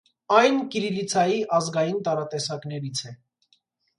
[0.35, 3.13] Այն կիրիլիցայի ազգային տարատեսակներից է։